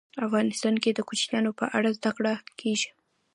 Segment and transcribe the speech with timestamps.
[0.27, 2.89] افغانستان کې د کوچیانو په اړه زده کړه کېږي.